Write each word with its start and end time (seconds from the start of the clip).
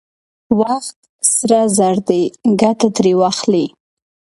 وخت 0.59 0.97
سره 1.35 1.59
زر 1.77 1.95
دی، 2.07 2.23
ګټه 2.61 2.87
ترې 2.95 3.13
واخلئ! 3.21 3.65